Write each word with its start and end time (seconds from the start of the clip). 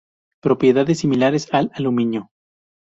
Propiedades 0.41 0.97
similares 1.01 1.53
al 1.53 1.69
aluminio. 1.75 2.31